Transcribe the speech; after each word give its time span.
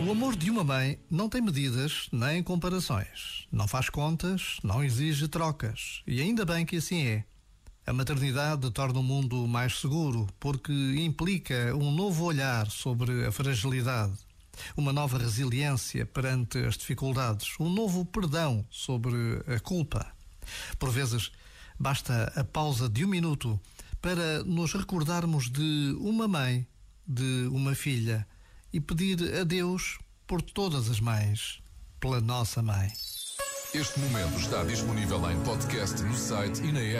O 0.00 0.12
amor 0.12 0.36
de 0.36 0.48
uma 0.48 0.62
mãe 0.62 0.98
não 1.10 1.28
tem 1.28 1.42
medidas 1.42 2.08
nem 2.12 2.42
comparações. 2.42 3.46
Não 3.50 3.66
faz 3.66 3.90
contas, 3.90 4.58
não 4.62 4.82
exige 4.82 5.26
trocas. 5.26 6.02
E 6.06 6.20
ainda 6.20 6.44
bem 6.44 6.64
que 6.64 6.76
assim 6.76 7.04
é. 7.04 7.24
A 7.84 7.92
maternidade 7.92 8.70
torna 8.70 9.00
o 9.00 9.02
mundo 9.02 9.48
mais 9.48 9.80
seguro 9.80 10.28
porque 10.38 10.72
implica 10.98 11.74
um 11.74 11.90
novo 11.90 12.24
olhar 12.24 12.70
sobre 12.70 13.26
a 13.26 13.32
fragilidade, 13.32 14.12
uma 14.76 14.92
nova 14.92 15.18
resiliência 15.18 16.06
perante 16.06 16.58
as 16.58 16.76
dificuldades, 16.76 17.54
um 17.58 17.68
novo 17.68 18.04
perdão 18.04 18.64
sobre 18.70 19.16
a 19.46 19.58
culpa. 19.58 20.06
Por 20.78 20.90
vezes, 20.90 21.32
basta 21.78 22.32
a 22.36 22.44
pausa 22.44 22.88
de 22.88 23.04
um 23.04 23.08
minuto 23.08 23.58
para 24.00 24.44
nos 24.44 24.72
recordarmos 24.74 25.50
de 25.50 25.96
uma 25.98 26.28
mãe, 26.28 26.66
de 27.06 27.48
uma 27.50 27.74
filha 27.74 28.26
e 28.72 28.80
pedir 28.80 29.34
a 29.34 29.44
Deus 29.44 29.98
por 30.26 30.42
todas 30.42 30.90
as 30.90 31.00
mães, 31.00 31.60
pela 32.00 32.20
nossa 32.20 32.62
mãe. 32.62 32.92
Este 33.74 34.00
momento 34.00 34.38
está 34.38 34.64
disponível 34.64 35.30
em 35.30 35.38
podcast 35.44 36.02
no 36.02 36.14
site 36.14 36.62
e 36.62 36.72
na 36.72 36.80
app. 36.80 36.96